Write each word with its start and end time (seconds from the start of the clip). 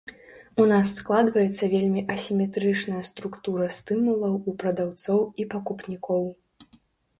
У 0.61 0.63
нас 0.69 0.93
складваецца 0.99 1.69
вельмі 1.73 2.01
асіметрычная 2.15 3.03
структура 3.11 3.69
стымулаў 3.77 4.33
у 4.49 4.57
прадаўцоў 4.65 5.21
і 5.43 5.49
пакупнікоў. 5.55 6.23